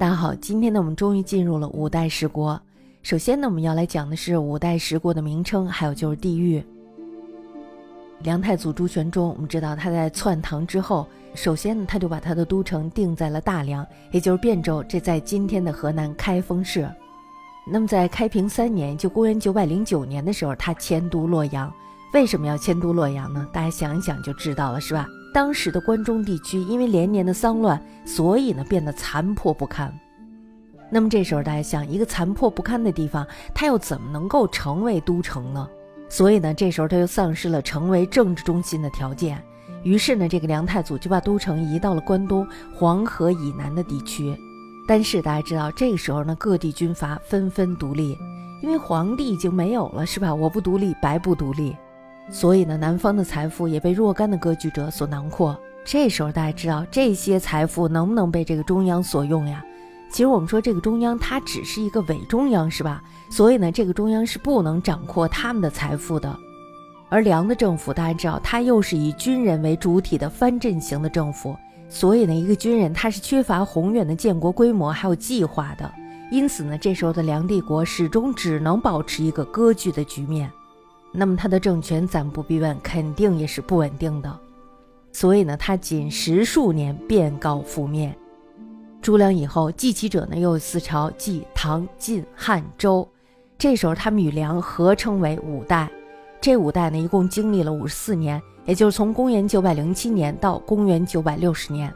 [0.00, 2.58] 大家好，今天呢，我们终于进入了五代十国。
[3.02, 6.64] 首先呢，我们要来讲的是五代十国的名称，还有就是地域。
[8.20, 16.90] 梁太祖朱全忠，我们知道他在篡唐之后，首先呢，他就把他的都城定在了大梁，也就是汴州，这在今天的河南开封市。
[17.70, 21.70] 那么在开平三年，就公元九百零九年的时候，他迁都洛阳。
[22.14, 23.46] 为什么要迁都洛阳呢？
[23.52, 25.06] 大家想一想就知道了，是吧？
[25.32, 29.92] 当时的关中地区因为连年的丧乱，所以呢变得残破不堪。
[30.90, 35.68] 那么这时候大家想，一个残破不堪的地方，它又怎么能够成为都城呢？
[36.08, 39.40] 所以呢，这时候他又丧失了成为政治中心的条件。
[39.84, 44.36] 于是呢，这个梁太祖就把都城移到了关东黄河以南的地区。
[44.88, 48.18] 但是大家知道，这个时候呢，各地军阀纷纷独立，
[48.60, 50.34] 因为皇帝已经没有了，是吧？
[50.34, 51.76] 我不独立，白不独立。
[52.30, 55.58] 所以呢，南方的财富也被若干的割据者所囊括。
[55.84, 59.64] 这时候大家知道，这些财富能不能被这个中央所用呀？
[60.10, 63.02] 其实我们说这个中央它只是一个伪中央，是吧？
[63.30, 66.36] 所以呢，这个中央是不能掌控他们的财富的。
[67.08, 71.56] 而梁的政府大家知道，它又是以军人为主体的藩镇型的政府，
[71.88, 75.90] 所以呢，一个军人他是缺乏宏远的建国规模还有计划的。
[76.30, 80.50] 因此呢，这时候的梁帝国始终只能保持一个割据的局面。
[81.12, 84.38] 那么他的政权暂不必问，肯定也是不稳定的。
[85.12, 88.14] 所以呢，他仅十数年便告覆灭。
[89.02, 93.08] 朱梁以后，继其者呢又有四朝，即唐、晋、汉、周。
[93.58, 95.90] 这时候他们与梁合称为五代。
[96.40, 101.92] 这五代呢，一共经历了五十四年，也就是从公元九百零七年到公元九百六十年。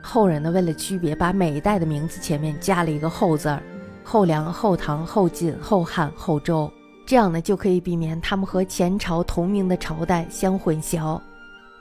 [0.00, 3.62] 后人呢，为了区别，把每一代的名字前面加了一个后字儿：
[4.04, 6.70] 后梁、后唐、后晋、后汉、后周。
[7.08, 11.18] 这样呢，就可以避免他们和前朝同名的朝代相混淆。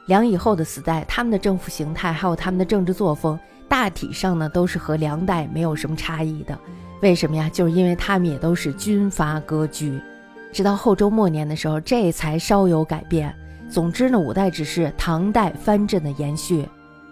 [0.06, 6.58] 梁以后的四代，他们的政府形态还有他们的政治作风，大体上呢都是和梁代没有什么差异的。
[7.02, 7.50] 为什么呀？
[7.52, 10.00] 就是因为他们也都是军阀割据。
[10.54, 13.36] 直到后周末年的时候，这才稍有改变。
[13.70, 16.66] 总之呢，五代只是唐代藩镇的延续，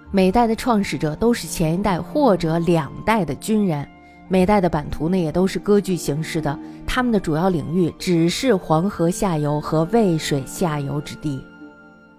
[0.10, 3.86] 每代的创始者都是前一代或者两代的军人。
[4.28, 6.58] 每代的版图呢，也都是割据形式的，
[6.96, 11.46] 他们的主要领域只是黄河下游和渭水下游之地，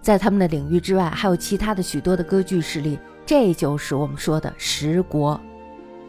[0.03, 5.41] 在他们的领域之外，还有其他的许多的割据势力，这就是我们说的十国。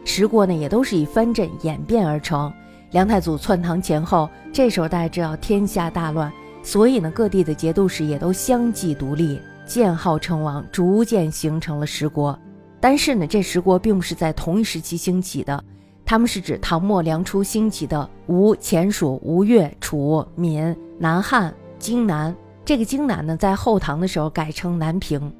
[0.04, 2.52] 十国呢，也都是以藩镇演变而成。
[2.90, 6.30] 梁太祖篡唐前后，这时候大家知道天下大乱，
[6.62, 12.38] 所以呢，各地的节度使也都相继独立，建号称王，逐渐形成了十国。
[12.78, 15.64] 但是呢，这十国并不是在同一时期兴起的。
[16.08, 22.34] 他们是指唐末梁初兴起的吴、前蜀、吴越、楚、闽、南汉、荆南。
[22.64, 25.30] 这个荆南呢，在后唐的时候改称南平。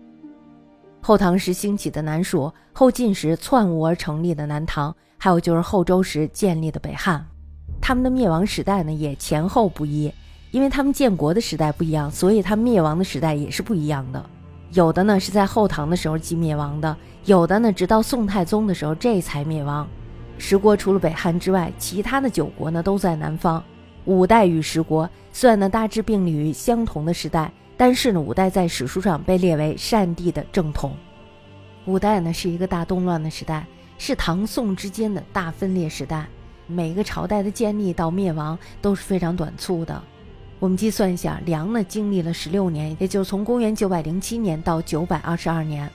[1.00, 7.24] 后唐时兴起的南蜀，后晋时篡吴而成立的南唐，还有就是后周时建立的北汉。
[7.80, 10.12] 他们的灭亡时代呢，也前后不一，
[10.50, 14.22] 因为他们建国的时代不一样，所以他们灭亡的时代也是不一样的。
[14.74, 19.88] 有的呢是在后唐的时候即灭亡的，有的呢直到宋太宗的时候这才灭亡。
[20.38, 23.62] 十国除了北汉之外，其他的九国呢都在南方。
[24.04, 30.97] 五代与十国虽然呢大致并立于相同的时代，但是呢五代在史书上被列为善帝的正统。
[31.84, 33.66] 五代呢是一个大动乱的时代，
[33.99, 36.26] 是唐宋之间的大分裂时代。
[36.66, 40.03] 每个朝代的建立到灭亡都是非常短促的。
[40.59, 45.91] 我们计算一下，梁呢经历了十六年，也就从公元九百零七年到九百二十二年。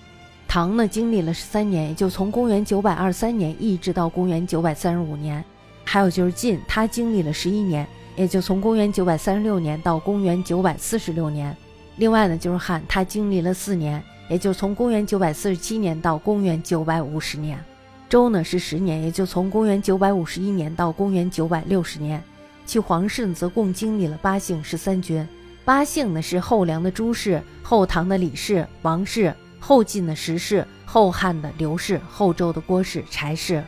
[0.54, 5.44] 唐呢经历了十三年，也就从公元九百二三年一直到公元九百三十五年。
[5.84, 11.58] 还有就是晋，他经历了十一年，也就从公元九百三十六年到公元九百四十六年。
[11.96, 14.00] 另外呢就是汉，他经历了四年，
[14.30, 17.60] 也就从公元九百四十七年到公元九百五十年。
[18.08, 22.24] 周呢是十年，也就从公元九百五十一年到公元九百六十年。
[22.64, 25.28] 其皇室则共经历了八姓十三君。
[25.66, 29.34] 八姓呢是后梁的朱氏，后唐的李氏、王氏。
[29.66, 33.64] 后晋的石氏，后汉的刘氏，后周的郭氏、柴氏。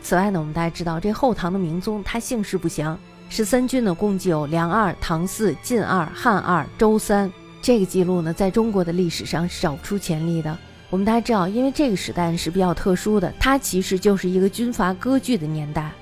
[0.00, 2.98] 此外呢，我们大家知道，这后唐的明宗他姓氏不详。
[3.28, 7.30] 十三君呢，共计有梁二、唐四、晋二、汉二、周三。
[7.60, 10.56] 这个记录呢，在中国的历史上是找不出前例的。
[10.88, 15.92] 我们大家知道，因为这个时代是比较特殊的，它其实就是一个军阀割据的年代。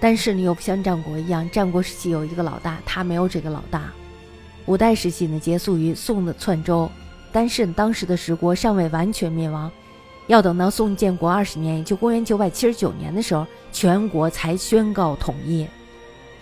[0.00, 3.92] 但是呢，又不像战国一样，战国时期有一个老大，他没有这个老大。
[4.66, 6.90] 五代时期呢，结束于宋的篡周。
[7.32, 9.70] 但是当时的十国尚未完全灭亡，
[10.26, 15.66] 要等到宋建国二十年，也就公元九百七十九年的时候，全国才宣告统一。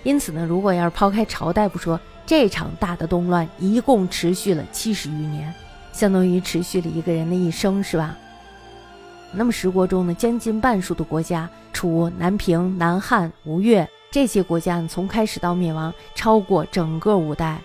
[0.03, 5.55] 因此呢，如果要是抛开朝代不说，这场大的动乱一共持续了七十余年，
[5.93, 8.17] 相当于持续了一个人的一生，是吧？
[9.33, 17.61] 那么十国中呢，将近半数的国家，楚、南平、南汉、吴越这些国家呢，从开始到灭亡超过整个五代，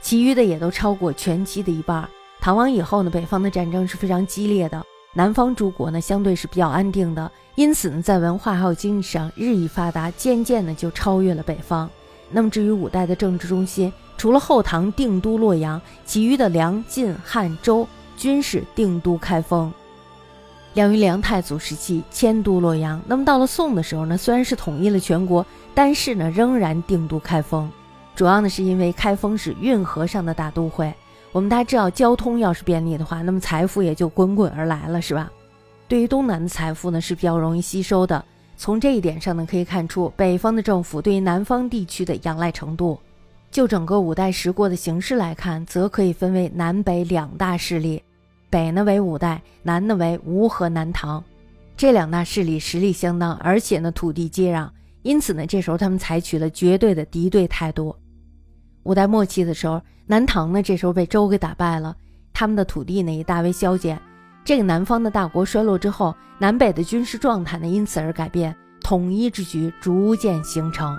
[0.00, 2.08] 其余的也都超过全期的一半。
[2.40, 4.82] 唐王以后呢，北方的战争是非常激烈的，
[5.12, 11.90] 南方诸国呢相对是比较安定的，因此呢，在文化还有经济上日益发达，渐渐的就超越了北方。
[12.30, 17.86] 那么至于五代的政治中心，除了后唐定都洛阳，其余的梁、晋、汉、周
[18.16, 19.72] 均是定都开封。
[20.74, 25.44] 梁于梁太祖时期迁都洛阳，那么到了宋的时候呢，虽然是统一了全国，
[25.74, 27.68] 但是呢仍然定都开封，
[28.14, 30.94] 主要呢是因为开封是运河上的大都会。
[31.32, 35.30] 我们大家知道，交通要是便利的话，那么财富也就滚滚而来了，是吧？
[35.86, 38.24] 对于东南的财富呢是比较容易吸收的。
[38.56, 42.98] 从这一点上呢，可以看出北方的政府对于南方地区的仰赖程度。
[43.50, 48.02] 就整个五代十国的形势来看，则可以分为南北两大势力。
[48.50, 51.22] 北呢为五代，南呢为吴和南唐。
[51.76, 54.68] 这两大势力实力相当，而且呢土地接壤，
[55.02, 57.94] 因此呢这时候他们采取了绝对的敌对态度。
[58.82, 59.80] 五代末期的时候，
[60.10, 61.94] 南唐呢这时候被周给打败了，
[62.32, 64.00] 他们的土地呢也大为削减。
[64.42, 70.96] 这个南方的大国衰落之后，南北的军事状态呢因此而改变，统一之局逐渐形成。